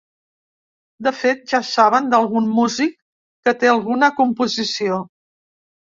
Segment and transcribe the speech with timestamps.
[1.07, 2.95] De fet ja saben d’algun músic
[3.45, 4.99] que té alguna composició.